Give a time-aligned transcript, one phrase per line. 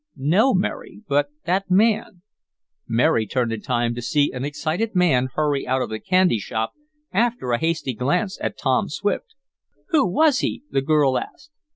[0.17, 1.03] "No, Mary.
[1.07, 2.23] But that man"
[2.87, 6.73] Mary turned in time to see an excited man hurry out of the candy shop
[7.11, 9.35] after a hasty glance at Tom Swift.
[9.89, 11.51] "Who was he?" the girl asked.